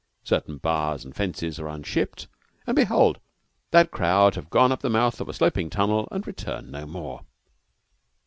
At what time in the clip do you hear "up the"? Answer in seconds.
4.71-4.89